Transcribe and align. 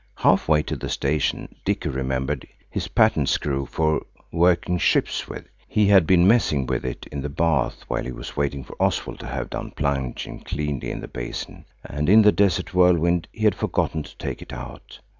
Half 0.17 0.47
way 0.47 0.63
to 0.63 0.75
the 0.75 0.89
station 0.89 1.53
Dicky 1.63 1.87
remembered 1.87 2.47
his 2.71 2.87
patent 2.87 3.29
screw 3.29 3.67
for 3.67 4.01
working 4.31 4.79
ships 4.79 5.27
with. 5.27 5.45
He 5.67 5.85
had 5.85 6.07
been 6.07 6.27
messing 6.27 6.65
with 6.65 6.83
it 6.83 7.05
in 7.11 7.21
the 7.21 7.29
bath 7.29 7.83
while 7.87 8.03
he 8.05 8.11
was 8.11 8.35
waiting 8.35 8.63
for 8.63 8.75
Oswald 8.81 9.19
to 9.19 9.27
have 9.27 9.51
done 9.51 9.69
plunging 9.69 10.39
cleanly 10.39 10.89
in 10.89 11.01
the 11.01 11.07
basin. 11.07 11.65
And 11.85 12.09
in 12.09 12.23
the 12.23 12.31
desert 12.31 12.73
whirlwinding 12.73 13.29
he 13.31 13.43
had 13.43 13.53
forgotten 13.53 14.01
to 14.01 14.17
take 14.17 14.41
it 14.41 14.51
out. 14.53 14.97